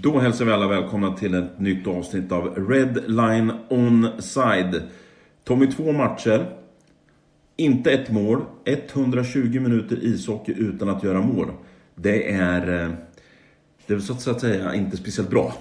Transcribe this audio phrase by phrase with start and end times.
[0.00, 4.82] Då hälsar vi alla välkomna till ett nytt avsnitt av Red Line Onside.
[5.44, 6.46] Tommy, två matcher.
[7.56, 8.44] Inte ett mål.
[8.64, 11.50] 120 minuter ishockey utan att göra mål.
[11.94, 12.84] Det är...
[12.84, 12.90] eh,
[13.86, 15.54] Det är så att säga inte speciellt bra.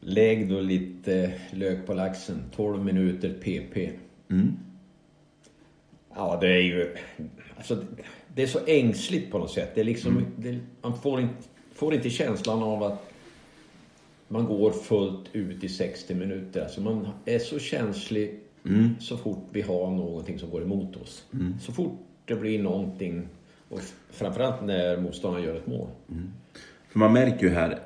[0.00, 2.36] Lägg då lite lök på laxen.
[2.56, 3.90] 12 minuter PP.
[6.14, 6.94] Ja, det är ju...
[7.56, 7.84] Alltså,
[8.34, 9.70] det är så ängsligt på något sätt.
[9.74, 11.34] Det är liksom, det, man får inte,
[11.74, 13.11] får inte känslan av att
[14.32, 16.62] man går fullt ut i 60 minuter.
[16.62, 18.40] Alltså man är så känslig
[18.98, 21.24] så fort vi har någonting som går emot oss.
[21.60, 23.28] Så fort det blir någonting,
[23.68, 25.88] och framförallt när motståndaren gör ett mål.
[26.88, 27.78] För man märker ju här,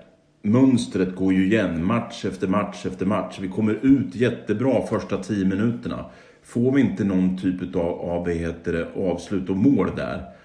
[0.43, 3.39] mönstret går ju igen match efter match efter match.
[3.41, 6.05] Vi kommer ut jättebra första 10 minuterna.
[6.43, 10.36] Får vi inte någon typ av, av heter det, avslut och mål där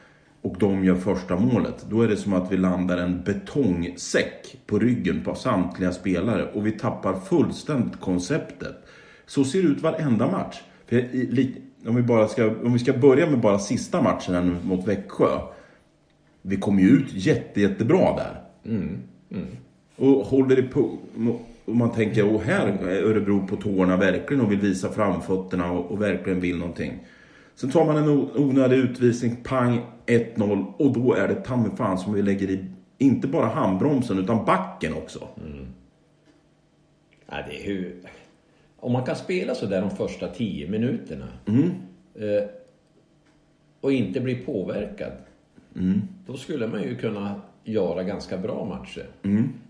[0.41, 4.80] och de gör första målet, då är det som att vi landar en betongsäck på
[4.80, 8.76] ryggen på samtliga spelare och vi tappar fullständigt konceptet.
[9.25, 10.62] Så ser det ut varenda match.
[11.86, 14.88] Om, vi bara ska, om vi ska börja med bara sista matchen här nu mot
[14.88, 15.39] Växjö.
[16.42, 18.42] Vi kommer ju ut jätte, jättebra där.
[19.95, 20.97] Och håller det på...
[21.66, 25.92] Och man tänker, och här är Örebro på tårna verkligen och vill visa framfötterna och,
[25.92, 27.00] och verkligen vill någonting.
[27.62, 31.98] Sen tar man en onödig utvisning, pang, 1-0 och då är det ta mig fan
[31.98, 32.66] som vi lägger i,
[32.98, 35.28] inte bara handbromsen utan backen också.
[37.26, 37.95] Ja, det är hur...
[38.80, 41.28] Om man kan spela så där de första 10 minuterna
[42.16, 42.50] eh,
[43.81, 45.12] och inte bli påverkad.
[46.28, 49.06] Då skulle man ju kunna göra ganska bra matcher.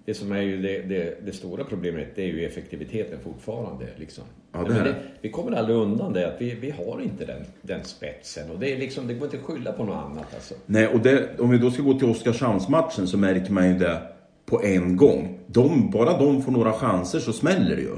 [0.06, 3.86] Det som är ju det, det, det stora problemet, det är ju effektiviteten fortfarande.
[3.96, 4.24] Liksom.
[4.52, 4.96] Ja, det det.
[5.22, 8.52] vi kommer aldrig undan det, att vi, vi har inte den, den spetsen.
[8.52, 10.34] Och det, är liksom, det går inte att skylla på något annat.
[10.34, 10.54] Alltså.
[10.66, 14.02] Nej, och om vi då ska gå till Oskarshamnsmatchen så märker man ju det
[14.46, 15.40] på en gång.
[15.48, 17.98] De, bara de får några chanser så smäller det ju.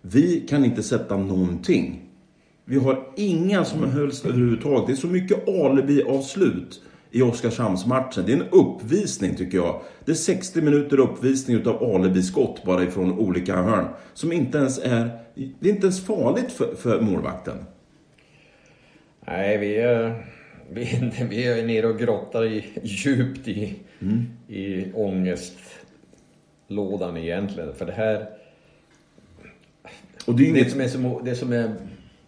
[0.00, 2.02] Vi kan inte sätta någonting.
[2.64, 4.86] Vi har inga som helst överhuvudtaget.
[4.86, 6.82] Det är så mycket alibi-avslut
[7.16, 8.26] i Oskarshamnsmatchen.
[8.26, 9.80] Det är en uppvisning tycker jag.
[10.04, 13.86] Det är 60 minuter uppvisning utav alibiskott bara ifrån olika hörn.
[14.14, 15.10] Som inte ens är...
[15.34, 17.64] Det är inte ens farligt för, för målvakten.
[19.26, 20.24] Nej, vi är,
[20.70, 23.74] vi, är- vi är nere och grottar i, djupt i,
[24.48, 27.74] i ångestlådan egentligen.
[27.74, 28.26] För det här,
[30.26, 30.70] Och det är ju det inget...
[30.72, 31.74] som är, som, det som är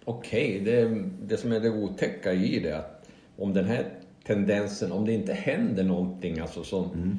[0.04, 3.84] okej, det, det som är det otäcka i det, att om den här
[4.28, 7.18] tendensen, om det inte händer någonting alltså som,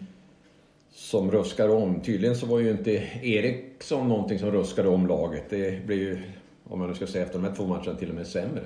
[0.91, 2.01] som ruskar om.
[2.01, 5.43] Tydligen så var ju inte Eriksson någonting som ruskade om laget.
[5.49, 6.17] Det blir ju,
[6.63, 8.61] om man nu ska säga efter de här två matcherna, till och med sämre.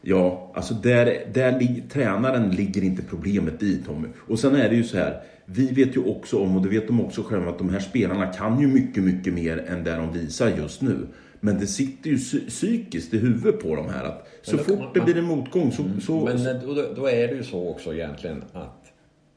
[0.00, 4.08] Ja, alltså där, där tränaren ligger inte problemet i Tommy.
[4.28, 5.22] Och sen är det ju så här.
[5.44, 8.26] Vi vet ju också om, och det vet de också själva, att de här spelarna
[8.26, 11.06] kan ju mycket, mycket mer än det de visar just nu.
[11.44, 14.90] Men det sitter ju psy- psykiskt i huvudet på de här att så fort man-
[14.94, 15.84] det blir en motgång så...
[16.00, 18.92] så Men eh, då, då är det ju så också egentligen att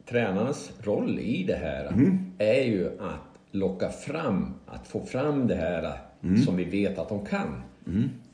[0.09, 1.91] tränarens roll i det här
[2.37, 5.97] är ju att locka fram, att få fram det här
[6.45, 7.61] som vi vet att de kan.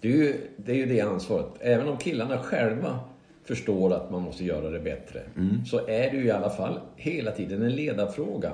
[0.02, 1.48] Det, är ju, det är ju det ansvaret.
[1.60, 3.00] Även om killarna själva
[3.46, 5.22] förstår att man måste göra det bättre.
[5.66, 8.52] Så är det ju i alla fall hela tiden en ledarfråga.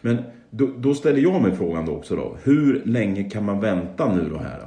[0.00, 0.18] Men
[0.50, 2.36] då, då ställer jag mig frågan då också då.
[2.42, 4.62] Hur länge kan man vänta nu då här?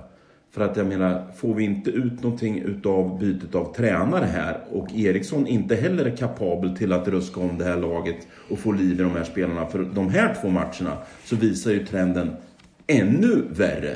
[0.51, 4.87] För att jag menar, får vi inte ut någonting utav bytet av tränare här och
[4.93, 8.99] Eriksson inte heller är kapabel till att ruska om det här laget och få liv
[8.99, 12.31] i de här spelarna för de här två matcherna så visar ju trenden
[12.87, 13.95] ännu värre.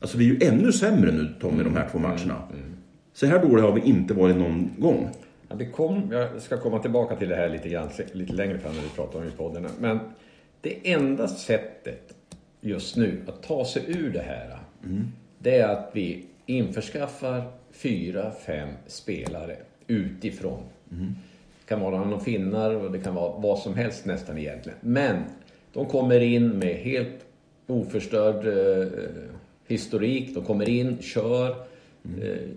[0.00, 2.36] Alltså vi är ju ännu sämre nu Tommy, de här två matcherna.
[3.12, 5.10] Så här dåliga har vi inte varit någon gång.
[5.48, 8.74] Ja, det kom, jag ska komma tillbaka till det här lite, grann, lite längre fram
[8.74, 9.66] när vi pratar om i podden.
[9.80, 9.98] Men
[10.62, 12.14] det enda sättet
[12.60, 14.58] just nu att ta sig ur det här,
[15.38, 19.56] det är att vi införskaffar fyra, fem spelare
[19.86, 20.62] utifrån.
[21.60, 24.78] Det kan vara någon finnar och det kan vara vad som helst nästan egentligen.
[24.80, 25.22] Men
[25.72, 27.26] de kommer in med helt
[27.66, 28.88] oförstörd eh,
[29.66, 30.34] historik.
[30.34, 31.50] De kommer in, kör,
[32.22, 32.48] eh,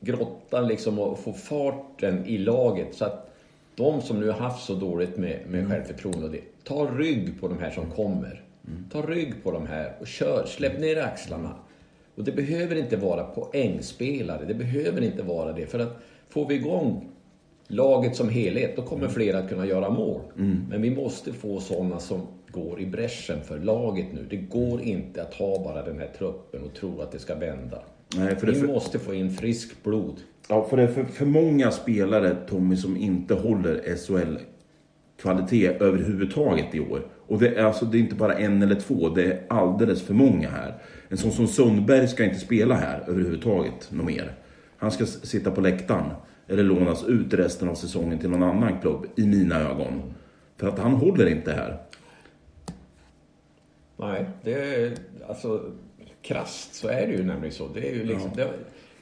[0.00, 2.94] grottar liksom och får farten i laget.
[2.94, 3.33] Så att
[3.76, 7.48] de som nu har haft så dåligt med, med självförtroende, och det, ta rygg på
[7.48, 8.44] de här som kommer.
[8.92, 11.54] Ta rygg på de här och kör, släpp ner axlarna.
[12.14, 15.66] Och det behöver inte vara poängspelare, det behöver inte vara det.
[15.66, 15.96] För att
[16.28, 17.08] får vi igång
[17.66, 20.20] laget som helhet, då kommer fler att kunna göra mål.
[20.70, 24.26] Men vi måste få sådana som går i bräschen för laget nu.
[24.30, 27.82] Det går inte att ha bara den här truppen och tro att det ska vända.
[28.18, 30.20] Nej, för det Vi för- måste få in frisk blod.
[30.48, 36.80] Ja, för det är för, för många spelare, Tommy, som inte håller SHL-kvalitet överhuvudtaget i
[36.80, 37.06] år.
[37.26, 40.14] Och det är, alltså, det är inte bara en eller två, det är alldeles för
[40.14, 40.74] många här.
[41.08, 44.32] En sån som Sundberg ska inte spela här överhuvudtaget, något mer.
[44.76, 46.10] Han ska sitta på läktaren,
[46.48, 50.02] eller lånas ut resten av säsongen till någon annan klubb, i mina ögon.
[50.56, 51.78] För att han håller inte här.
[53.96, 54.92] Nej, det är
[55.28, 55.60] alltså
[56.24, 57.68] krasst så är det ju nämligen så.
[57.68, 58.48] Det är ju liksom, det,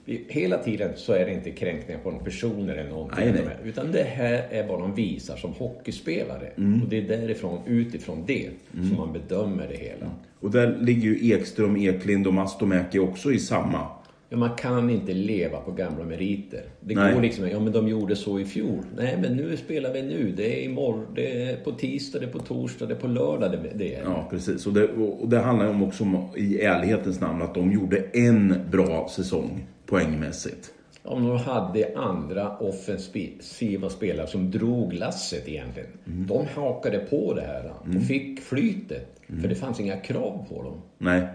[0.04, 3.24] vi, hela tiden så är det inte kränkningar på någon personer eller någonting.
[3.24, 3.56] Nej, nej.
[3.64, 6.46] Utan det här är vad de visar som hockeyspelare.
[6.56, 6.82] Mm.
[6.82, 10.10] Och det är därifrån, utifrån det, som man bedömer det hela.
[10.40, 13.86] Och där ligger ju Ekström, Eklind och Mastomäki också i samma.
[14.32, 16.62] Men man kan inte leva på gamla meriter.
[16.80, 17.14] Det Nej.
[17.14, 18.84] går liksom, ja men de gjorde så i fjol.
[18.96, 20.32] Nej men nu spelar vi nu.
[20.36, 23.58] Det är imorgon, det är på tisdag, det är på torsdag, det är på lördag
[23.74, 24.02] det, är.
[24.02, 24.66] Ja, precis.
[24.66, 27.96] Och det, och det handlar ju om också om, i ärlighetens namn att de gjorde
[28.12, 30.70] en bra säsong poängmässigt.
[31.02, 35.88] Om de hade andra offensiva spelare som drog lasset egentligen.
[36.06, 36.26] Mm.
[36.26, 39.20] De hakade på det här och fick flytet.
[39.28, 39.40] Mm.
[39.40, 40.82] För det fanns inga krav på dem.
[40.98, 41.28] Nej,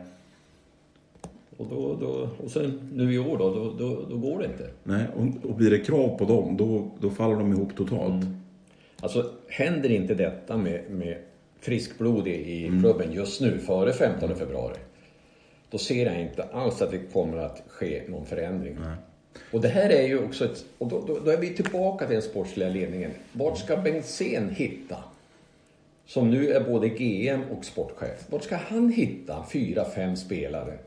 [1.58, 4.70] Och, då, då, och sen nu i år då, då, då, då går det inte.
[4.84, 5.06] nej.
[5.16, 8.26] Och, och blir det krav på dem, då, då faller de ihop totalt.
[9.02, 11.18] Alltså händer inte detta med, med
[11.60, 14.78] friskblod i, i klubben just nu, före 15 februari.
[15.70, 18.78] Då ser jag inte alls att det kommer att ske någon förändring.
[19.52, 20.66] Och det här är ju också ett...
[20.78, 23.12] Och då, då, då är vi tillbaka till den sportsliga ledningen.
[23.32, 24.98] Vart ska Bengtzén hitta?
[26.06, 28.26] Som nu är både GM och sportchef.
[28.30, 30.78] Vart ska han hitta fyra, fem spelare?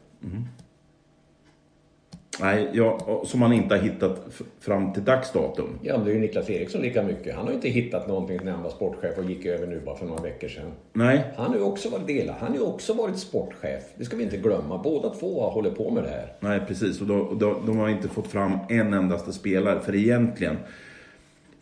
[2.41, 4.27] Nej, ja, som man inte har hittat
[4.61, 5.79] fram till dags datum.
[5.83, 7.35] Ja, men det är ju Niklas Eriksson lika mycket.
[7.35, 9.97] Han har ju inte hittat någonting när han var sportchef och gick över nu bara
[9.97, 10.73] för några veckor sedan.
[10.93, 12.37] Nej, Han har ju också varit delad.
[12.41, 13.83] Han har ju också varit sportchef.
[13.97, 14.79] Det ska vi inte glömma.
[14.79, 16.33] Båda två har hållit på med det här.
[16.41, 17.01] nej precis.
[17.01, 19.81] Och då, då, de har inte fått fram en endaste spelare.
[19.81, 20.57] För egentligen,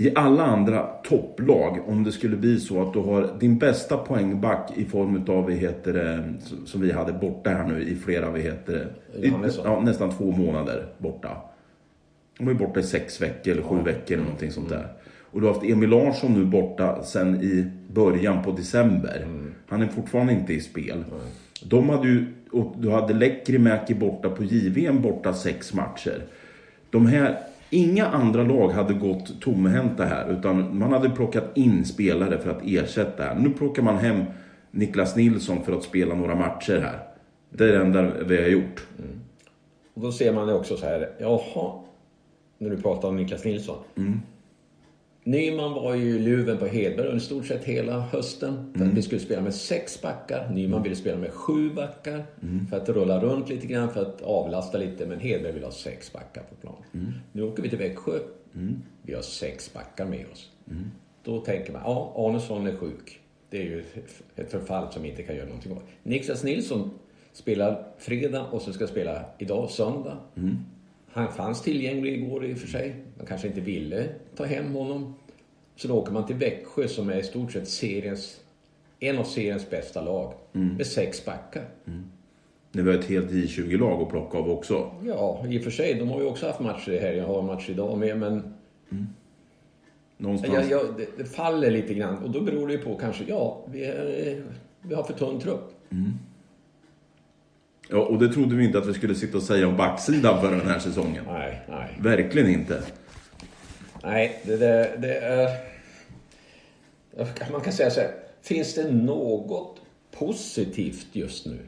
[0.01, 4.71] i alla andra topplag, om det skulle bli så att du har din bästa poängback
[4.77, 6.35] i form av, vad heter det,
[6.65, 8.73] som- vi hade borta här nu i flera, vad heter
[9.13, 9.33] det, i,
[9.65, 11.29] ja, nästan två månader borta.
[12.39, 14.87] De var ju borta i sex veckor eller sju veckor eller någonting sånt där.
[15.31, 19.27] Och du har haft Emil Larsson nu borta sen i början på december.
[19.69, 21.05] Han är fortfarande inte i spel.
[21.65, 26.23] De hade ju, och du hade Lekkerimäki borta på JVM borta sex matcher.
[26.91, 27.39] De här,
[27.71, 32.63] inga andra lag hade gått tomhänta här utan man hade plockat in spelare för att
[32.65, 33.35] ersätta här.
[33.35, 34.25] Nu plockar man hem
[34.71, 36.99] Niklas Nilsson för att spela några matcher här.
[37.51, 38.87] Det är det enda vi har gjort.
[39.95, 41.11] Och då ser man det också så här.
[41.19, 41.73] Jaha,
[42.59, 43.77] när du pratar om Niklas Nilsson.
[45.29, 48.73] Nyman var ju luven på Hedberg under stort sett hela hösten.
[48.77, 50.51] För att vi skulle spela med sex backar.
[50.51, 52.27] Nyman ville spela med sju backar.
[52.71, 55.07] För att rulla runt lite grann, för att avlasta lite.
[55.07, 56.85] Men Hedberg vill ha sex backar på plan.
[57.33, 58.19] Nu åker vi till Växjö.
[59.03, 60.51] Vi har sex backar med oss.
[61.25, 63.21] Då tänker man, ja, Arnesson är sjuk.
[63.51, 63.85] Det är ju
[64.37, 65.85] ett förfall som vi inte kan göra någonting åt.
[66.03, 66.91] Niklas Nilsson
[67.33, 70.17] spelar fredag och så ska spela idag, söndag.
[71.19, 72.97] Han fanns tillgänglig igår i och för sig.
[73.17, 75.15] Man kanske inte ville ta hem honom.
[75.77, 78.41] Så då åker man till Växjö som är i stort sett seriens,
[79.01, 80.33] en av seriens bästa lag.
[80.77, 81.65] Med sex backar.
[82.73, 84.91] När vi har ett helt J20-lag att plocka av också.
[85.05, 85.95] Ja, i och för sig.
[85.95, 87.25] De har ju också haft matcher i helgen.
[87.25, 88.19] Har match idag med.
[88.19, 88.55] Men
[90.17, 90.71] Någonstans.
[90.71, 92.19] ja, ja, det, det faller lite grann.
[92.19, 94.43] Och då beror det ju på kanske, ja, vi, är,
[94.83, 95.75] vi har för tunn trupp.
[97.89, 100.51] Ja, och det trodde vi inte att vi skulle sitta och säga om backsidan för
[100.51, 101.25] den här säsongen.
[101.29, 101.99] Nej, nej.
[102.01, 102.83] Verkligen inte.
[104.03, 105.51] Nej, det, det, det är...
[107.53, 108.11] Man kan säga så här.
[108.43, 109.81] Finns det något
[110.19, 111.59] positivt just nu?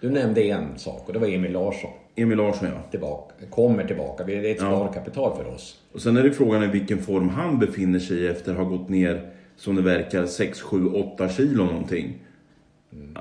[0.00, 1.90] Du nämnde en sak och det var Emil Larsson.
[2.16, 2.82] Emil Larsson ja.
[2.90, 4.24] Tillbaka, kommer tillbaka.
[4.24, 5.80] Det är ett sparkapital för oss.
[5.92, 8.64] Och sen är det frågan i vilken form han befinner sig i efter att ha
[8.64, 12.18] gått ner, som det verkar, 6, 7, 8 kilo någonting.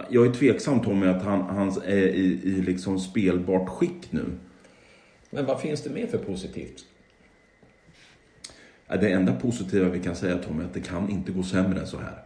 [0.10, 4.26] Jag är tveksam Tommy att han, han är i, i liksom spelbart skick nu.
[5.30, 6.86] Men vad finns det mer för positivt?
[8.88, 11.88] Det enda positiva vi kan säga Tommy är att det kan inte gå sämre än
[11.88, 12.24] så här.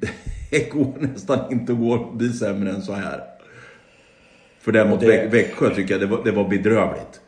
[0.50, 3.20] Det går nästan inte att gå bli sämre än så här.
[4.60, 7.20] För det mot det- Vä- Växjö tycker jag det var, det var bedrövligt.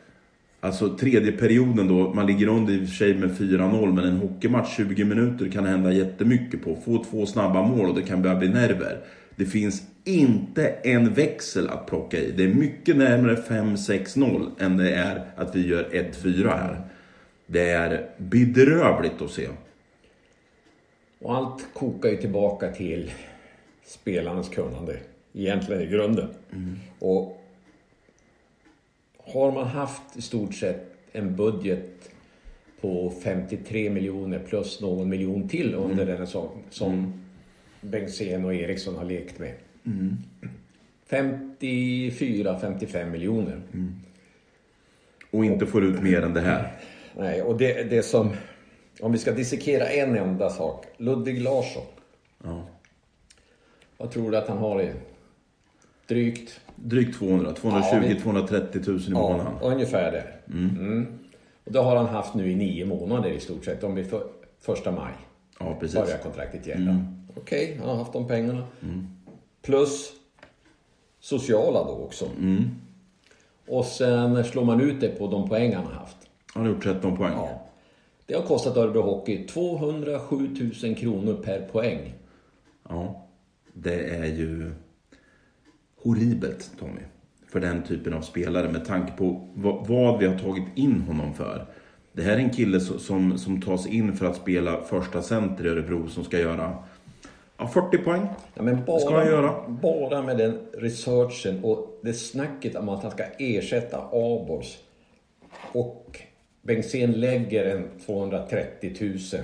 [0.62, 4.16] Alltså tredje perioden då, man ligger under i och för sig med 4-0 men en
[4.16, 6.76] hockeymatch 20 minuter kan hända jättemycket på.
[6.84, 8.98] Få två snabba mål och det kan börja bli nerver.
[9.36, 12.32] Det finns inte en växel att plocka i.
[12.36, 16.80] Det är mycket närmare 5-6-0 än det är att vi gör 1-4 här.
[17.46, 19.48] Det är bedrövligt att se.
[21.20, 23.10] Och allt kokar ju tillbaka till
[23.86, 24.96] spelarnas kunnande.
[25.34, 26.28] Egentligen i grunden.
[26.98, 27.39] Och
[29.32, 32.10] har man haft i stort sett en budget
[32.80, 37.22] på 53 miljoner plus någon miljon till under den säsongen som
[37.80, 39.54] Bengtzén och Eriksson har lekt med.
[41.08, 43.62] 54-55 miljoner.
[45.30, 46.72] Och inte får ut mer än det här.
[47.16, 48.30] Nej, och det, det som...
[49.00, 50.87] Om vi ska dissekera en enda sak.
[50.96, 51.82] Ludvig Larsson.
[52.44, 52.68] Ja.
[53.96, 54.92] Vad tror du att han har i
[56.10, 56.60] drygt?
[56.76, 59.52] Drygt 200, 220-230 000 i Ja, månaden.
[59.62, 60.36] ungefär där.
[60.52, 61.06] Mm.
[61.64, 63.84] Och det har han haft nu i nio månader i stort sett.
[63.84, 64.22] Om vi för,
[64.60, 65.12] första maj
[65.60, 66.00] Ja, precis.
[66.00, 67.04] börjar kontraktet gälla.
[67.36, 68.64] Okej, han har haft de pengarna.
[69.62, 70.12] Plus
[71.20, 72.28] sociala då också.
[73.68, 76.16] Och sen slår man ut det på de poäng han har haft.
[76.54, 77.32] Han har gjort 13 poäng.
[77.32, 77.66] Ja.
[78.26, 82.12] Det har kostat Örebro Hockey 207 000 kronor per poäng.
[82.88, 83.26] Ja,
[83.72, 84.72] det är ju
[86.02, 87.00] horribelt Tommy.
[87.49, 91.66] För den typen av spelare med tanke på vad, vi har tagit in honom för.
[92.12, 95.69] Det här är en kille som, som, tas in för att spela första center i
[95.69, 96.76] Örebro som ska göra
[97.57, 98.26] ja, 40 poäng.
[98.54, 99.69] Ja, men bara, ska han göra.
[99.69, 104.78] bara med den researchen och det snacket om att han ska ersätta Abors.
[105.73, 106.21] Och
[106.62, 109.42] Bengtzén lägger en 230 000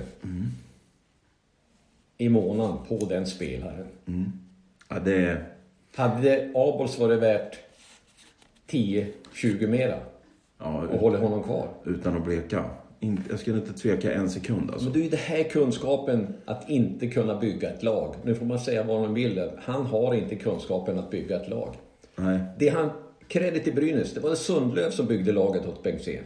[2.17, 3.87] i månaden på den spelaren.
[4.89, 5.56] Ja, det är...
[5.97, 7.57] Hade Abors varit värt
[8.69, 9.95] 10-20 mera
[10.59, 11.69] Ja, och håller honom kvar.
[11.85, 12.65] utan att bleka.
[13.29, 14.83] Jag skulle inte tveka en sekund alltså.
[14.83, 18.15] Men det är ju det här kunskapen att inte kunna bygga ett lag.
[18.23, 19.49] Nu får man säga vad man vill.
[19.59, 21.75] Han har inte kunskapen att bygga ett lag.
[22.15, 22.39] Nej.
[22.59, 22.89] Det han,
[23.27, 26.23] credit till Brynäs, det var det Sundlöv som byggde laget åt Bengtzén.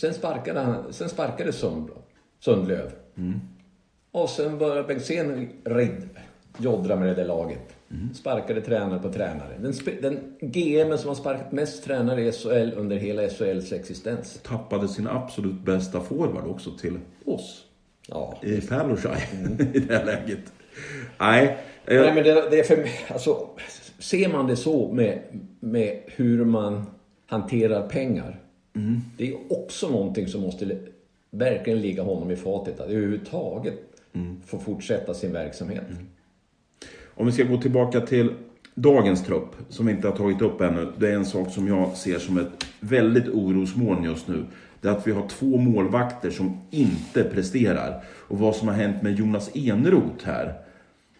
[0.00, 1.88] Sen sparkade, han, sen sparkade Sund,
[2.40, 2.92] Sundlöv.
[4.10, 5.48] Och sen började Bengtzén
[6.58, 7.76] joddra med det där laget.
[8.14, 9.58] Sparkade tränare på tränare.
[9.58, 14.40] Den, den GM som har sparkat mest tränare i SHL under hela SHLs existens.
[14.42, 17.64] Tappade sin absolut bästa forward också till oss.
[18.08, 18.38] Ja.
[18.42, 19.16] I Fallowshire
[19.74, 20.52] i det här läget.
[21.18, 21.56] Nej.
[21.86, 23.48] Nej eh, men det, det är för alltså,
[23.98, 25.18] Ser man det så med,
[25.60, 26.82] med hur man
[27.26, 28.40] hanterar pengar.
[29.18, 30.78] Det är också någonting som måste li-
[31.30, 32.80] verkligen ligga honom i fatet.
[32.80, 33.74] Att överhuvudtaget
[34.46, 35.82] få fortsätta sin verksamhet.
[37.20, 38.34] Om vi ska gå tillbaka till
[38.74, 40.92] dagens trupp, som vi inte har tagit upp ännu.
[40.98, 44.44] Det är en sak som jag ser som ett väldigt orosmoln just nu.
[44.80, 48.04] Det är att vi har två målvakter som inte presterar.
[48.28, 50.54] Och vad som har hänt med Jonas Enroth här.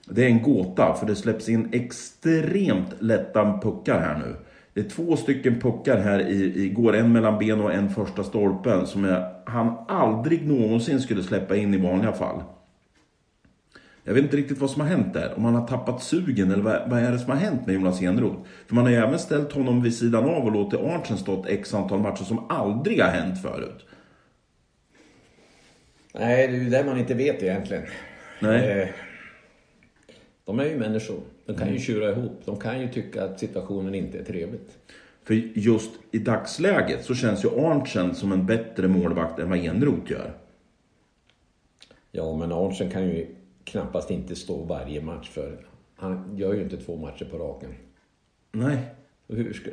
[0.05, 4.37] Det är en gåta, för det släpps in extremt lätta puckar här nu.
[4.75, 8.87] Det är två stycken puckar här i, igår, en mellan ben och en första stolpen,
[8.87, 12.43] som jag, han aldrig någonsin skulle släppa in i vanliga fall.
[14.11, 15.33] Jag vet inte riktigt vad som har hänt där.
[15.37, 18.03] Om han har tappat sugen eller vad, vad är det som har hänt med Jonas
[18.03, 18.37] Enroth?
[18.67, 21.75] För man har ju även ställt honom vid sidan av och låtit Arntzen stått x
[21.75, 23.87] antal matcher som aldrig har hänt förut.
[26.15, 27.83] Nej, det är ju det man inte vet egentligen.
[28.41, 28.81] Nej.
[28.83, 28.89] Eh,
[30.45, 31.21] De är ju människor.
[31.47, 32.43] De kan ju tjura ihop.
[32.45, 34.79] De kan ju tycka att situationen inte är trevligt.
[35.25, 40.13] För just i dagsläget så känns ju Arntzen som en bättre målvakt än vad Enroth
[40.13, 40.33] gör.
[42.13, 43.27] Ja, men Arntzen kan ju
[43.71, 47.75] knappast inte stå varje match för han gör ju inte två matcher på raken.
[48.53, 48.79] Nej.
[49.29, 49.71] Hur ska...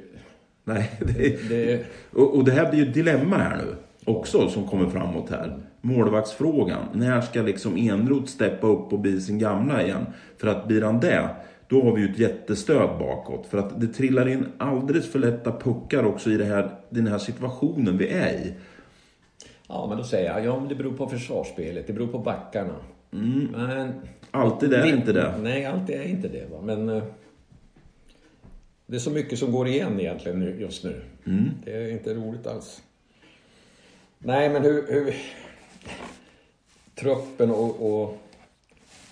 [0.64, 0.92] Nej.
[1.00, 3.76] Det, Det, och, och det här blir ju ett dilemma här nu.
[4.06, 5.60] Också som kommer framåt här.
[5.82, 6.86] Målvaktsfrågan.
[6.94, 10.06] När ska liksom Enroth steppa upp och bli sin gamla igen?
[10.38, 11.30] För att blir han det,
[11.68, 13.48] då har vi ju ett jättestöd bakåt.
[13.48, 17.18] För att det trillar in alldeles för lätta puckar också i det här, den här
[17.18, 18.54] situationen vi är i.
[19.68, 22.76] ja, men då säger jag, ja men det beror på försvarsspelet, det beror på backarna.
[23.10, 23.94] Men...
[24.32, 25.34] Alltid är det inte det.
[25.42, 26.46] Nej, alltid är inte det.
[26.52, 26.62] Va?
[26.64, 27.04] Men eh,
[28.86, 31.02] det är så mycket som går igen egentligen just nu.
[31.66, 32.82] Det är inte roligt alls.
[34.20, 34.88] Nej, men hur...
[34.88, 35.16] hur
[36.96, 38.18] truppen och, och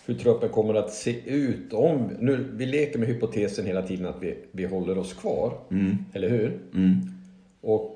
[0.06, 2.10] hur truppen kommer att se ut om...
[2.20, 5.58] Nu, vi leker med hypotesen hela tiden att vi, vi håller oss kvar.
[6.14, 6.60] Eller hur?
[7.62, 7.95] Och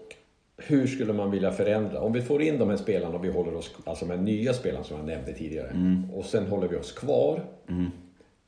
[0.67, 1.99] hur skulle man vilja förändra?
[2.01, 4.53] Om vi får in de här spelarna och vi håller oss, alltså de här nya
[4.53, 5.71] spelarna som jag nämnde tidigare.
[6.13, 7.41] Och sen håller vi oss kvar.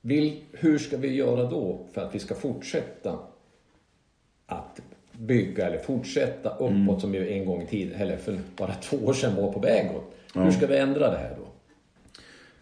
[0.02, 3.20] Vill, hur ska vi göra då för att vi ska fortsätta
[4.46, 8.98] att bygga eller fortsätta uppåt som vi en gång i tiden, eller för bara två
[8.98, 10.16] år sedan var på väg åt.
[10.44, 11.48] Hur ska vi ändra det här då?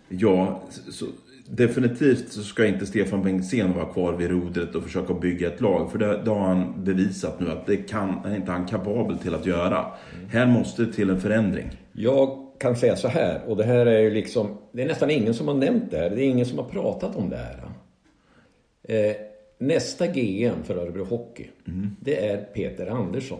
[0.09, 1.05] Ja, så,
[1.51, 5.91] definitivt så ska inte Stefan Bengtzén vara kvar vid rodret och försöka bygga ett lag.
[5.91, 9.35] För det, det har han bevisat nu att det kan är inte han kapabel till
[9.35, 9.85] att göra.
[10.29, 11.69] Här måste det till en förändring.
[11.91, 15.33] Jag kan säga så här, och det här är ju liksom, det är nästan ingen
[15.33, 17.63] som har nämnt det här, det är ingen som har pratat om det här.
[18.83, 19.15] Eh,
[19.57, 21.47] nästa GM för Örebro Hockey,
[22.01, 23.39] det är Peter Andersson.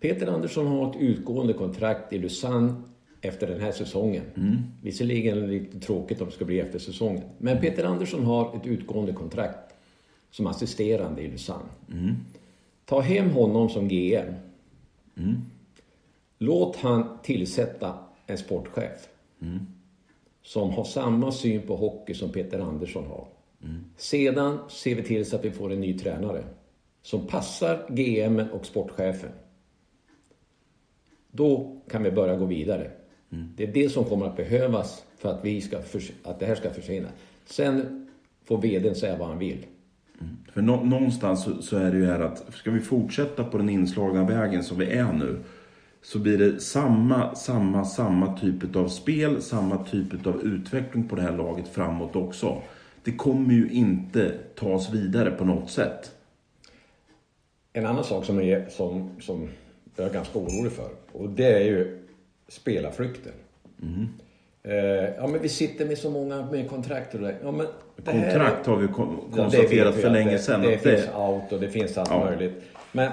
[0.00, 2.74] Peter Andersson har ett utgående kontrakt i Lausanne
[3.22, 4.24] efter den här säsongen.
[4.36, 4.56] Mm.
[4.82, 7.22] Visserligen är det lite tråkigt om det ska bli efter säsongen.
[7.38, 9.74] Men Peter Andersson har ett utgående kontrakt
[10.30, 11.68] som assisterande i Lausanne.
[11.92, 12.14] Mm.
[12.84, 14.34] Ta hem honom som GM.
[16.38, 19.08] Låt han tillsätta en sportchef.
[20.42, 23.26] Som har samma syn på hockey som Peter Andersson har.
[23.96, 26.44] Sedan ser vi till så att vi får en ny tränare.
[27.02, 29.30] Som passar GM och sportchefen.
[31.30, 32.90] Då kan vi börja gå vidare.
[33.56, 36.54] Det är det som kommer att behövas för att, vi ska förs- att det här
[36.54, 37.08] ska försvinna.
[37.46, 38.06] Sen
[38.44, 39.66] får vdn säga vad han vill.
[40.52, 43.68] För nå- någonstans så, så är det ju här att ska vi fortsätta på den
[43.68, 45.38] inslagna vägen som vi är nu
[46.02, 51.22] så blir det samma, samma, samma typ av spel, samma typ av utveckling på det
[51.22, 52.62] här laget framåt också.
[53.04, 56.14] Det kommer ju inte tas vidare på något sätt.
[57.72, 59.48] En annan sak som, är, som, som
[59.96, 60.88] jag är ganska orolig för.
[61.12, 62.01] Och det är ju
[62.52, 63.32] spelarflykten.
[64.62, 64.74] Eh,
[65.16, 67.36] ja men vi sitter med så många med kontrakt och det.
[67.42, 67.66] Ja, men
[67.96, 70.62] det här Kontrakt har vi det konstaterat vi för länge det, sedan.
[70.62, 72.24] Det att finns out och det finns allt Ja.
[72.24, 72.62] möjligt.
[72.92, 73.12] Men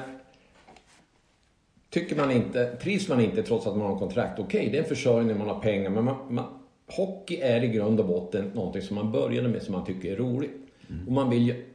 [1.89, 4.89] tycker man inte, trivs man inte trots att man har kontrakt, okej det är en
[4.89, 5.89] försörjning, man har pengar.
[5.89, 6.45] Men man, man,
[6.87, 10.15] hockey är i grund och botten någonting som man började med som man tycker är
[10.15, 10.51] roligt.
[10.89, 11.07] Mm.
[11.07, 11.65] Och man vill ju,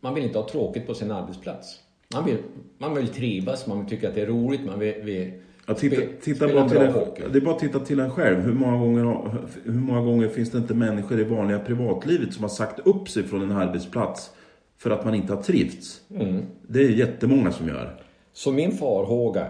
[0.00, 1.80] man vill inte ha tråkigt på sin arbetsplats.
[2.14, 2.38] Man vill,
[2.78, 5.32] man vill trivas, man vill tycka att det är roligt, man vill, vill
[5.66, 7.22] Ja, titta, titta bara till en, hockey.
[7.32, 8.40] det är bara att titta till en själv.
[8.40, 9.30] Hur många, gånger,
[9.64, 13.22] hur många gånger finns det inte människor i vanliga privatlivet som har sagt upp sig
[13.22, 14.30] från en arbetsplats
[14.78, 16.00] för att man inte har trivts?
[16.10, 16.42] Mm.
[16.62, 18.00] Det är jättemånga som gör.
[18.32, 19.46] Så min farhåga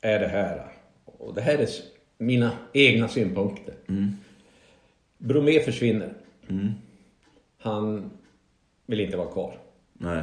[0.00, 0.62] är det här.
[1.04, 1.68] Och det här är
[2.18, 3.74] mina egna synpunkter.
[5.18, 6.12] Bromé försvinner.
[7.58, 8.10] Han
[8.86, 9.54] vill inte vara kvar.
[9.92, 10.22] Nej.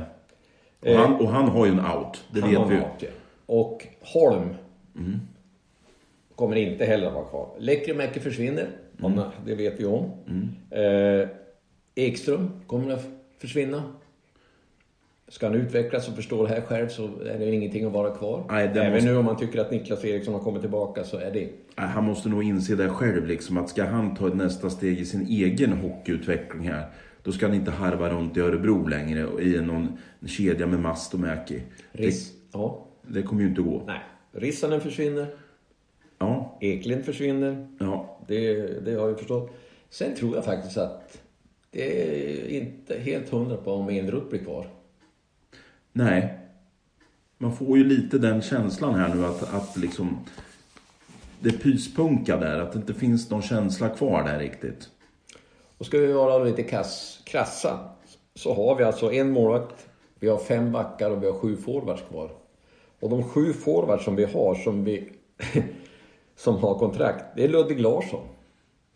[0.80, 2.82] Och, han, och han har ju en out, det vet vi ju.
[3.00, 3.08] ja.
[3.46, 4.50] Och Holm
[6.36, 7.50] kommer inte heller att vara kvar.
[7.60, 8.68] Lekkerimäki försvinner.
[9.02, 10.12] Om- Det vet vi om.
[10.70, 11.28] Eh,
[11.96, 13.06] Ekström kommer att
[13.38, 13.84] försvinna.
[15.28, 18.44] Ska han utvecklas och förstå det här själv så är det ingenting att vara kvar.
[18.50, 21.18] Nej, det Även måste- nu om man tycker att Niklas Eriksson har kommit tillbaka så
[21.18, 21.50] är det...
[21.76, 25.06] Han måste nog inse det själv, liksom, att ska han ta ett nästa steg i
[25.06, 26.86] sin egen hockeyutveckling här,
[27.24, 31.14] då ska han inte harva runt i Örebro längre och i någon kedja med Mast
[31.14, 31.62] och Mäki.
[31.92, 32.34] Riss...
[32.54, 32.86] Ja.
[33.02, 33.84] Det, det kommer ju inte gå.
[33.88, 34.00] Nej.
[34.36, 35.28] Rissanen försvinner.
[36.18, 37.68] Ja, Eklind försvinner.
[37.80, 38.20] ja.
[38.28, 39.52] Det, det har jag förstått.
[39.90, 41.22] Sen tror jag faktiskt att
[41.72, 44.68] det är inte helt hundra på om Enroth blir kvar.
[45.94, 46.40] Nej.
[47.38, 50.20] Man får ju lite den känslan här nu att, att liksom...
[51.40, 54.90] Det pyspunka där, att det inte finns någon känsla kvar där riktigt.
[55.78, 57.90] Och ska vi vara lite kass, krassa
[58.36, 59.88] så har vi alltså en målvakt,
[60.20, 62.32] vi har fem backar och vi har sju forwards kvar.
[63.00, 65.10] Och de sju forwards som vi har som, vi,
[66.36, 68.28] som har kontrakt, det är Ludvig Larsson.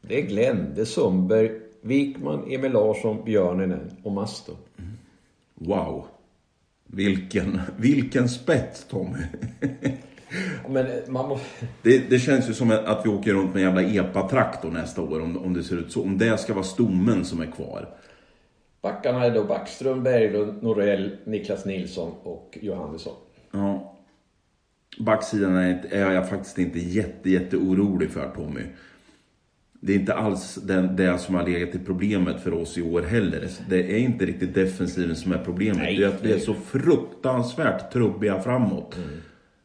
[0.02, 4.52] Det är Glenn, det är Sundberg, Wikman, Emil Larsson, Björninen och Masto.
[5.54, 6.06] Wow.
[6.86, 9.20] Vilken, vilken spett Tommy.
[10.70, 11.40] Men man må,
[11.82, 15.22] Det, det känns ju som att vi åker runt med en jävla epa-traktor nästa år
[15.22, 16.04] om, om det ser ut så.
[16.04, 17.90] Om det ska vara stommen som är kvar.
[18.82, 23.14] Backarna är då Backström, Berglund, Norell, Niklas Nilsson och Johannesson.
[23.52, 23.89] Ja.
[24.98, 28.62] Backsidan är, jag faktiskt inte jätte, jätte orolig för Tommy.
[29.82, 33.02] Det är inte alls den, det som har legat i problemet för oss i år
[33.02, 33.50] heller.
[33.70, 35.78] Det är inte riktigt defensiven som är problemet.
[35.78, 35.98] Nej.
[35.98, 38.96] det är att vi är så fruktansvärt trubbiga framåt.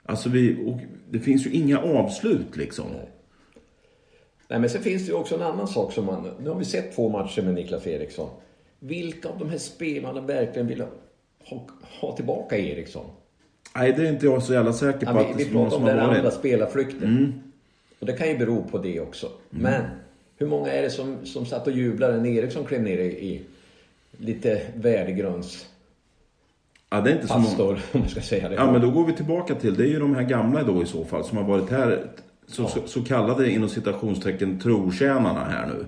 [0.03, 2.87] Alltså vi, och det finns ju inga avslut liksom.
[4.49, 6.31] Nej, men sen finns det ju också en annan sak som man...
[6.41, 8.31] Nu har vi sett två matcher med Niklas Eriksson.
[8.79, 11.67] Vilka av de här spelarna verkligen vill ha,
[12.01, 13.07] ha tillbaka Eriksson?
[13.77, 15.53] Nej, det är inte jag så jävla säker på Ja, att vi, det vi är
[15.53, 16.35] pratar om den har andra varit.
[16.35, 17.43] spelarflykten.
[17.99, 19.29] Och det kan ju bero på det också.
[19.51, 19.83] Men
[20.37, 23.43] hur många är det som, som satt och jublade när Eriksson klev ner i, i
[24.19, 25.67] lite värdegrunds
[26.91, 27.57] Ja, det är inte så många.
[27.93, 28.55] om man ska säga det.
[28.55, 30.87] Ja, men då går vi tillbaka till, det är ju de här gamla då i
[30.87, 32.07] så fall, som har varit här,
[32.47, 35.87] så, så, så kallade inom citationstecken trotjänarna här nu.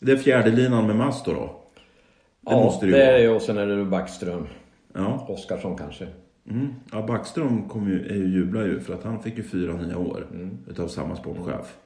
[0.00, 1.40] Det är fjärde linan med Masto då.
[2.40, 3.20] Det ja, måste det ju det är vara.
[3.20, 4.46] ju, och sen är det Backström.
[4.94, 5.26] Ja.
[5.28, 6.06] Oskarsson kanske.
[6.50, 6.68] Mm.
[6.92, 9.98] ja, Backström kom ju, är ju, jublar ju för att han fick ju fyra nya
[9.98, 10.58] år Mm.
[10.70, 11.76] utav samma sportchef.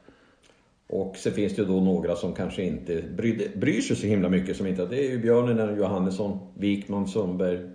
[0.86, 4.28] Och så finns det ju då några som kanske inte bryr, bryr sig så himla
[4.28, 4.56] mycket.
[4.56, 7.70] Som inte, det är ju Björnen, Johannesson, Wikman, Sundberg,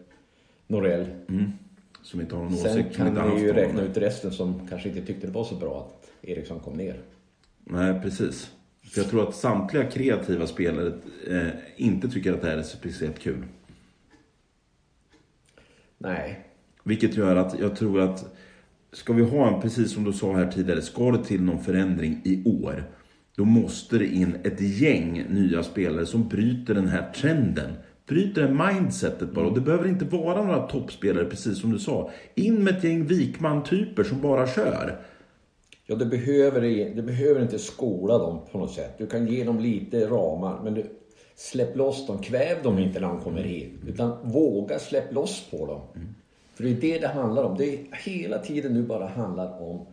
[0.67, 1.05] Norell.
[2.01, 2.95] Som inte har någon Sen åsikt.
[2.95, 5.79] som kan vi ju räkna ut resten som kanske inte tyckte det var så bra
[5.79, 6.99] att Eriksson kom ner.
[7.63, 8.51] Nej, precis.
[8.83, 10.93] För jag tror att samtliga kreativa spelare
[11.29, 13.43] eh, inte tycker att det här är speciellt kul.
[15.97, 16.45] Nej,
[16.87, 18.35] Vilket gör att jag tror att
[18.93, 22.21] ska vi ha en, precis som du sa här tidigare, ska det till någon förändring
[22.23, 22.83] i år,
[23.35, 27.73] då måste det in ett gäng nya spelare som bryter den här trenden.
[28.07, 29.47] Bryter det mindsetet bara.
[29.47, 32.11] Och det behöver inte vara några toppspelare, precis som du sa.
[32.35, 35.01] In med ett gäng Wikman-typer som bara kör.
[35.85, 36.61] Ja, du behöver,
[36.95, 38.97] du behöver inte skola dem på något sätt.
[38.97, 40.85] Du kan ge dem lite ramar, men du,
[41.35, 42.17] släpp loss dem.
[42.17, 43.73] Kväv dem inte när de kommer hit.
[43.87, 45.81] Utan våga släpp loss på dem.
[45.95, 46.15] Mm.
[46.55, 47.57] För det är det det handlar om.
[47.57, 49.85] Det är hela tiden nu bara handlar om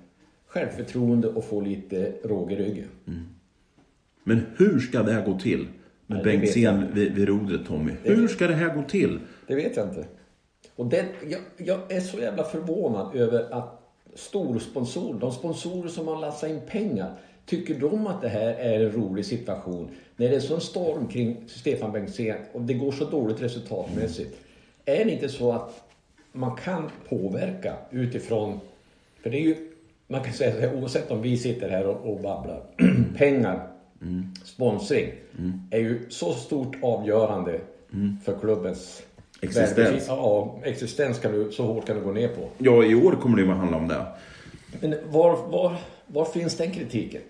[0.46, 2.88] självförtroende och få lite råg i ryggen.
[3.06, 3.22] Mm.
[4.24, 5.68] Men hur ska det här gå till?
[6.06, 7.92] Med Nej, Bengtzén vid, vid rodret, Tommy.
[8.02, 9.20] Hur ska det här gå till?
[9.46, 10.06] Det vet jag inte.
[10.76, 13.82] Och det, jag, jag är så jävla förvånad över att
[14.14, 17.14] storsponsorer, de sponsorer som har lassat in pengar,
[17.46, 19.88] tycker de att det här är en rolig situation?
[20.16, 24.36] När det är sån storm kring Stefan Bengtzén och det går så dåligt resultatmässigt.
[24.84, 25.91] Är det inte så att
[26.32, 28.60] man kan påverka utifrån,
[29.22, 29.56] för det är ju,
[30.06, 32.62] man kan säga så här, oavsett om vi sitter här och, och babblar,
[33.16, 33.66] pengar,
[34.02, 34.34] mm.
[34.44, 35.60] sponsring, mm.
[35.70, 37.60] är ju så stort avgörande
[37.92, 38.16] mm.
[38.24, 39.02] för klubbens
[39.44, 40.04] Existens?
[40.08, 42.48] Ja, existens kan du, så hårt kan du gå ner på.
[42.58, 44.06] Ja, i år kommer det att handla om det.
[44.80, 47.22] Men var, var, var finns den kritiken?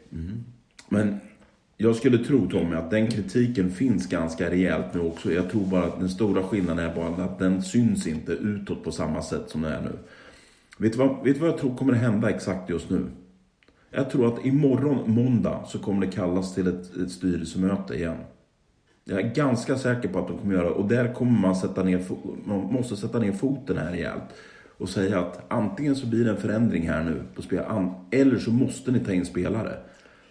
[0.89, 1.21] Men
[1.83, 5.33] jag skulle tro Tommy att den kritiken finns ganska rejält nu också.
[5.33, 8.93] Jag tror bara att den stora skillnaden är bara att den syns inte utåt på
[8.93, 9.99] samma sätt som den är nu.
[10.79, 13.07] Vet du vad, vet du vad jag tror kommer hända exakt just nu?
[13.91, 18.17] Jag tror att imorgon måndag så kommer det kallas till ett, ett styrelsemöte igen.
[19.05, 20.75] Jag är ganska säker på att de kommer göra det.
[20.75, 22.03] och där kommer man sätta ner,
[22.45, 24.23] man måste sätta ner foten här rejält.
[24.79, 27.65] Och säga att antingen så blir det en förändring här nu på spel,
[28.11, 29.77] eller så måste ni ta in spelare.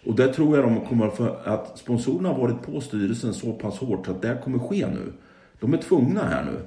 [0.06, 3.78] Och där tror jag de kommer för att sponsorerna har varit på styrelsen så pass
[3.78, 5.12] hårt så att det kommer ske nu.
[5.60, 6.58] De är tvungna här nu.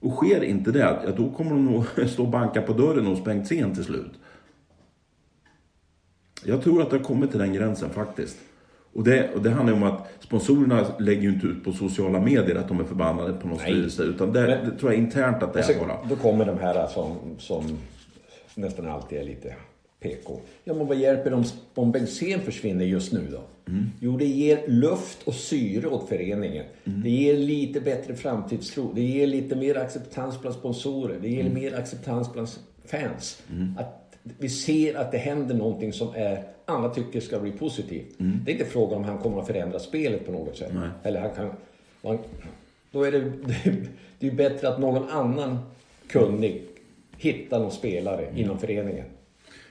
[0.00, 3.24] Och sker inte det, ja, då kommer de nog stå och banka på dörren hos
[3.24, 4.12] Bengtzén till slut.
[6.44, 8.36] Jag tror att det har kommit till den gränsen faktiskt.
[8.92, 12.56] Och det, och det handlar om att sponsorerna lägger ju inte ut på sociala medier
[12.56, 13.66] att de är förbannade på någon Nej.
[13.66, 14.02] styrelse.
[14.02, 15.96] Utan det, Men, det tror jag internt att det är bara.
[16.08, 17.78] Då kommer de här som, som
[18.54, 19.54] nästan alltid är lite
[20.00, 20.40] PK.
[20.64, 23.40] Ja, men vad hjälper de om bensin försvinner just nu då?
[23.70, 23.90] Mm.
[24.00, 26.64] Jo, det ger luft och syre åt föreningen.
[26.84, 27.02] Mm.
[27.02, 28.92] Det ger lite bättre framtidstro.
[28.94, 31.18] Det ger lite mer acceptans bland sponsorer.
[31.22, 31.54] Det ger mm.
[31.54, 32.48] mer acceptans bland
[32.84, 33.42] fans.
[33.50, 33.78] Mm.
[33.78, 38.20] Att vi ser att det händer någonting som är, alla tycker ska bli positivt.
[38.20, 38.40] Mm.
[38.44, 40.72] Det är inte frågan om han kommer att förändra spelet på något sätt.
[40.74, 40.88] Nej.
[41.02, 41.50] Eller han kan...
[42.02, 42.18] Man,
[42.92, 43.20] då är det,
[44.18, 45.58] det är bättre att någon annan
[46.06, 46.62] kunnig
[47.16, 48.38] hittar någon spelare mm.
[48.38, 49.04] inom föreningen.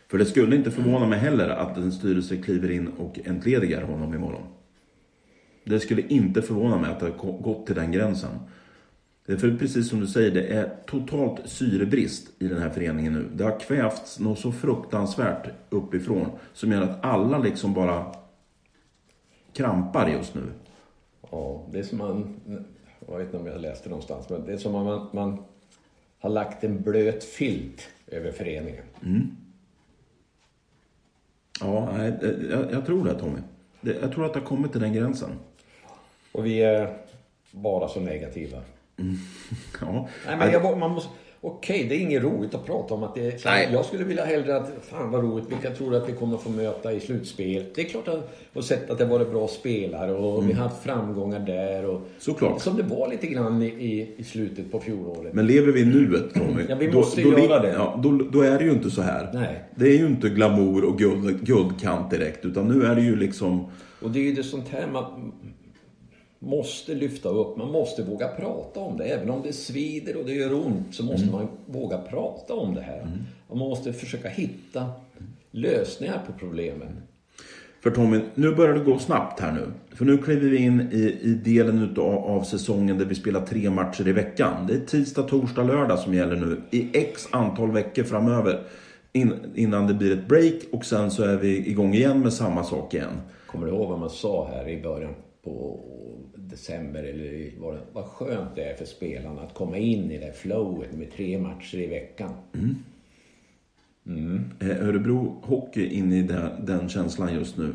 [0.09, 4.13] För det skulle inte förvåna mig heller att en styrelse kliver in och entledigar honom
[4.13, 4.47] imorgon.
[5.63, 8.39] Det skulle inte förvåna mig att det har gått till den gränsen.
[9.25, 13.29] För precis som du säger, det är totalt syrebrist i den här föreningen nu.
[13.33, 18.05] Det har kvävts något så fruktansvärt uppifrån som gör att alla liksom bara
[19.53, 20.41] krampar just nu.
[21.31, 22.35] Ja, det är som man,
[23.07, 25.43] jag vet inte om jag läste någonstans, men det är som om man, man
[26.19, 28.83] har lagt en blöt filt över föreningen.
[29.05, 29.27] Mm.
[31.61, 33.39] Ja, jag, jag, tror det Tommy.
[33.81, 35.29] jag tror att det har kommit till den gränsen.
[36.31, 36.97] Och vi är
[37.51, 38.57] bara så negativa.
[38.97, 39.15] Mm.
[39.81, 40.07] Ja.
[40.27, 41.09] Nej, men jag, man måste...
[41.41, 43.45] Okej, det är inget roligt att prata om att det.
[43.45, 43.69] Nej.
[43.71, 46.49] Jag skulle vilja hellre att, fan vad roligt, vilka tror att vi kommer att få
[46.49, 47.65] möta i slutspel?
[47.75, 50.47] Det är klart att, och sett att det varit bra spelare och mm.
[50.47, 52.01] vi har haft framgångar där och...
[52.19, 52.61] Såklart.
[52.61, 55.33] Som det var lite grann i, i slutet på fjolåret.
[55.33, 56.63] Men lever vi i nuet Tommy?
[56.69, 57.73] Ja, vi måste då, göra det.
[57.73, 59.29] Ja, då, då, är det ju inte så här.
[59.33, 59.63] Nej.
[59.75, 63.71] Det är ju inte glamour och guld, guldkant direkt, utan nu är det ju liksom...
[64.01, 65.31] Och det är ju det sånt här man
[66.39, 69.03] måste lyfta upp, man måste våga prata om det.
[69.03, 71.35] Även om det svider och det gör ont så måste mm.
[71.35, 73.01] man våga prata om det här.
[73.01, 73.17] Mm.
[73.49, 74.91] Man måste försöka hitta
[75.51, 77.01] lösningar på problemen.
[77.81, 79.71] För Tommy, nu börjar det gå snabbt här nu.
[79.95, 83.69] För nu kliver vi in i, i delen utav, av säsongen där vi spelar tre
[83.69, 84.67] matcher i veckan.
[84.67, 88.63] Det är tisdag, torsdag, lördag som gäller nu i x antal veckor framöver.
[89.13, 92.63] In, innan det blir ett break och sen så är vi igång igen med samma
[92.63, 93.21] sak igen.
[93.47, 95.79] Kommer du ihåg vad man sa här i början på
[96.49, 100.93] december eller vad, vad skönt det är för spelarna att komma in i det flowet
[100.93, 102.33] med tre matcher i veckan.
[102.53, 102.75] Mm.
[104.07, 104.51] Mm.
[104.61, 107.73] Örebro Hockey in i den, den känslan just nu.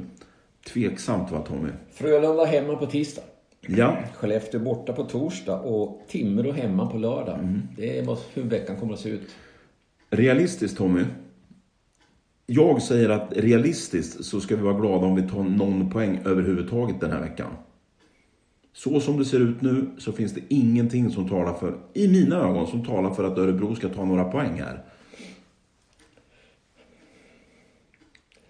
[0.67, 1.69] Tveksamt va Tommy?
[1.91, 3.23] Frölunda hemma på tisdag.
[3.67, 3.97] Ja.
[4.15, 7.39] Skellefteå borta på torsdag och Timrå hemma på lördag.
[7.39, 7.63] Mm.
[7.77, 9.35] Det är hur veckan kommer att se ut.
[10.11, 11.05] Realistiskt Tommy.
[12.47, 17.01] Jag säger att realistiskt så ska vi vara glada om vi tar någon poäng överhuvudtaget
[17.01, 17.51] den här veckan.
[18.75, 22.37] Så som det ser ut nu så finns det ingenting som talar för, i mina
[22.37, 24.83] ögon, som talar för att Örebro ska ta några poäng här.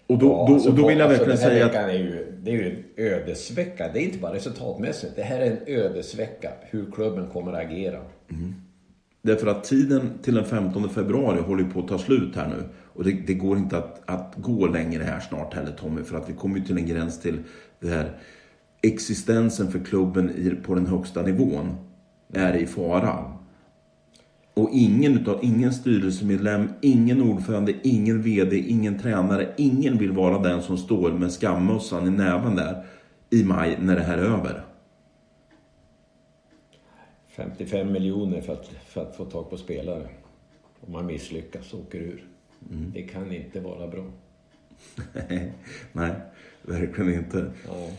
[0.07, 1.89] Och då, Ja, då, alltså, och då vill jag alltså, verkligen här säga att...
[1.89, 3.89] är ju, det är ju en ödesvecka.
[3.93, 5.15] Det är inte bara resultatmässigt.
[5.15, 6.51] Det här är en ödesvecka.
[6.61, 7.99] Hur klubben kommer att agera.
[9.21, 12.63] Därför att tiden till den 15 februari håller på att ta slut här nu.
[12.93, 16.03] Och det, det går inte att, att gå längre här snart heller Tommy.
[16.03, 17.37] För att vi kommer ju till en gräns till
[17.79, 18.11] det här
[18.87, 21.75] existensen för klubben på den högsta nivån
[22.33, 23.31] är i fara.
[24.53, 30.61] Och ingen, utav, ingen styrelsemedlem, ingen ordförande, ingen VD, ingen tränare, ingen vill vara den
[30.61, 32.85] som står med skammössan i näven där
[33.29, 34.63] i maj när det här är över.
[37.27, 40.07] 55 miljoner för att, för att få tag på spelare.
[40.79, 42.23] Om man misslyckas och åker ur.
[42.71, 42.91] Mm.
[42.93, 44.05] Det kan inte vara bra.
[45.91, 46.11] Nej,
[46.61, 47.51] verkligen inte.
[47.67, 47.89] Ja.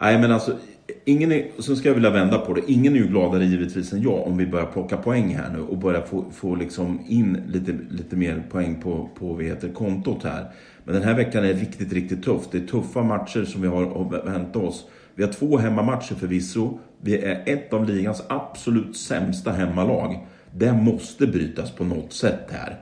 [0.00, 0.56] Nej, men alltså,
[1.04, 2.60] ingen är, så ska jag vilja vända på det.
[2.66, 5.78] Ingen är ju gladare givetvis än jag om vi börjar plocka poäng här nu och
[5.78, 10.50] börjar få, få liksom in lite, lite mer poäng på, på vad heter, kontot här.
[10.84, 12.42] Men den här veckan är riktigt, riktigt tuff.
[12.50, 14.86] Det är tuffa matcher som vi har att vänta oss.
[15.14, 16.78] Vi har två hemmamatcher förvisso.
[17.00, 20.26] Vi är ett av ligans absolut sämsta hemmalag.
[20.52, 22.78] Det måste brytas på något sätt här.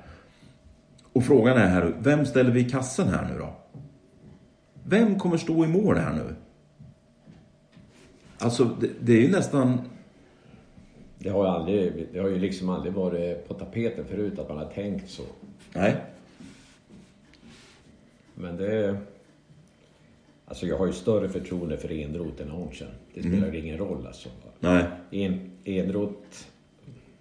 [1.13, 3.57] Och frågan är här, vem ställer vi i kassen här nu då?
[4.85, 6.35] Vem kommer stå i mål här nu?
[8.39, 9.81] Alltså, det, det är ju nästan...
[11.19, 14.59] Det har, ju aldrig, det har ju liksom aldrig varit på tapeten förut att man
[14.59, 15.23] har tänkt så.
[15.75, 15.97] Nej.
[18.35, 18.97] Men det...
[20.47, 22.89] Alltså jag har ju större förtroende för Enroth än Arntzen.
[23.15, 24.29] Det spelar ingen roll alltså.
[24.61, 24.85] Nej.
[25.11, 26.47] En, Enroth...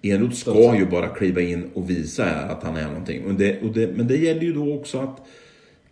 [0.01, 3.25] Enroth ska ju bara kliva in och visa att han är någonting.
[3.25, 5.21] Och det, det, men det gäller ju då också att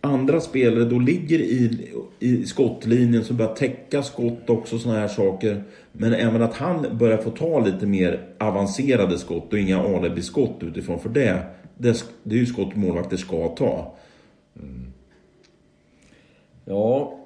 [0.05, 5.63] andra spelare då ligger i, i skottlinjen som börjar täcka skott också sådana här saker.
[5.91, 10.99] Men även att han börjar få ta lite mer avancerade skott och inga alibi-skott utifrån.
[10.99, 11.43] För det,
[11.77, 13.95] det, det är ju skott målvakter ska ta.
[16.65, 17.19] Ja,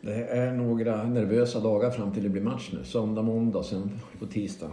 [0.00, 2.84] det är några nervösa dagar fram till det blir match nu.
[2.84, 4.70] Söndag, måndag, sen på tisdag.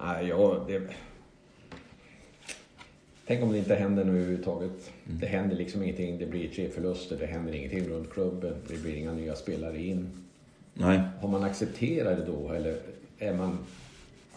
[0.00, 0.82] Nej, ja, det...
[3.32, 4.90] Tänk om det inte händer nu överhuvudtaget.
[5.04, 6.18] Det händer liksom ingenting.
[6.18, 7.16] Det blir tre förluster.
[7.16, 8.54] Det händer ingenting runt klubben.
[8.68, 10.10] Det blir inga nya spelare in.
[10.74, 11.00] Nej.
[11.20, 12.52] Har man accepterat det då?
[12.52, 12.76] Eller
[13.18, 13.58] är man,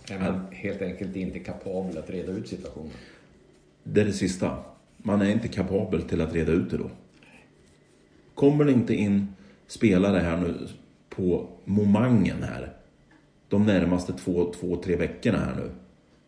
[0.09, 2.91] är man helt enkelt inte kapabel att reda ut situationen?
[3.83, 4.57] Det är det sista.
[4.97, 6.89] Man är inte kapabel till att reda ut det då.
[8.33, 9.27] Kommer det inte in
[9.67, 10.67] spelare här nu
[11.09, 12.73] på momangen här
[13.49, 15.71] de närmaste två, två tre veckorna här nu.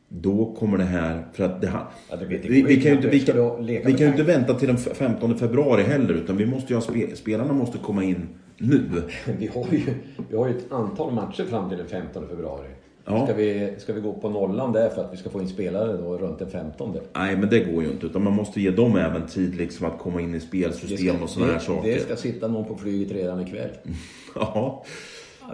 [0.10, 1.72] Då kommer det här, för att det.
[2.10, 4.68] Ja, det vi, vi kan ju inte, vi Ska kan, vi kan inte vänta till
[4.68, 8.84] den 15 februari heller utan vi måste ju ha spe, spelarna måste komma in nu.
[9.40, 9.82] Vi har ju,
[10.30, 12.68] vi har ju ett antal matcher fram till den 15 februari.
[13.06, 13.26] Ja.
[13.26, 15.98] Ska, vi, ska vi gå på nollan där för att vi ska få in spelare
[15.98, 16.98] då runt den 15?
[17.16, 20.00] Nej men det går ju inte utan man måste ge dem även tid liksom att
[20.00, 21.94] komma in i spelsystem och sådana här saker.
[21.94, 23.70] det ska sitta någon på flyget redan ikväll.
[24.36, 24.84] Ja,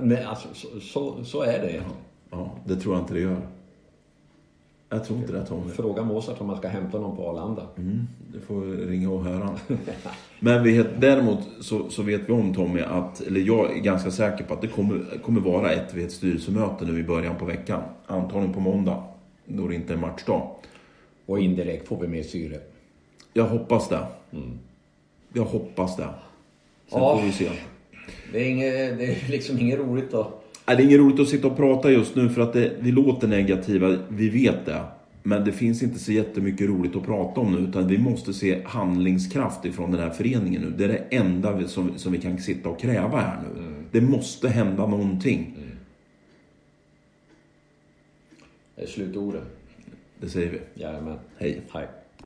[0.02, 1.82] Men alltså, så, så, så är det.
[2.32, 3.42] ja, det tror jag inte det gör.
[4.94, 5.72] Jag tror inte det Tommy.
[5.72, 7.68] Fråga Mozart om man ska hämta någon på Arlanda.
[7.78, 9.50] Mm, du får ringa och höra.
[10.40, 14.44] Men vi, däremot så, så vet vi om Tommy att, eller jag är ganska säker
[14.44, 17.82] på att det kommer, kommer vara ett vid ett styrelsemöte nu i början på veckan.
[18.08, 19.04] Antagligen på måndag,
[19.46, 20.50] då det inte är matchdag.
[21.26, 22.60] Och indirekt får vi med syre.
[23.34, 24.06] Jag hoppas det.
[25.34, 26.04] Jag hoppas det.
[26.04, 27.18] Sen Ja.
[27.18, 27.50] får vi se.
[28.32, 30.43] Det är, inget, det är liksom inget roligt att...
[30.66, 32.92] Nej, det är inget roligt att sitta och prata just nu för att det, vi
[32.92, 34.82] låter negativa, vi vet det.
[35.24, 38.62] Men det finns inte så jättemycket roligt att prata om nu utan vi måste se
[38.66, 40.74] handlingskraft ifrån den här föreningen nu.
[40.78, 43.74] Det är det enda vi, som, som vi kan sitta och kräva här nu.
[43.92, 45.56] Det måste hända någonting.
[48.76, 49.42] Det är slutorden.
[50.20, 50.82] Det säger vi.
[50.82, 51.20] Jajamän.
[51.38, 51.62] Hej.
[51.74, 51.88] Hej.